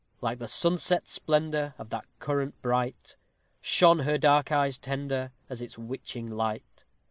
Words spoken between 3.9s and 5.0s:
her dark eyes